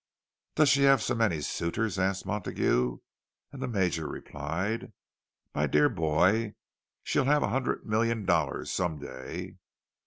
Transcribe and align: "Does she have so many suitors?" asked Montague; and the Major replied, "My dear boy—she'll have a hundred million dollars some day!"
"Does 0.55 0.69
she 0.69 0.81
have 0.85 1.03
so 1.03 1.13
many 1.13 1.41
suitors?" 1.41 1.99
asked 1.99 2.25
Montague; 2.25 2.97
and 3.51 3.61
the 3.61 3.67
Major 3.67 4.07
replied, 4.07 4.93
"My 5.53 5.67
dear 5.67 5.89
boy—she'll 5.89 7.25
have 7.25 7.43
a 7.43 7.49
hundred 7.49 7.85
million 7.85 8.25
dollars 8.25 8.71
some 8.71 8.97
day!" 8.97 9.57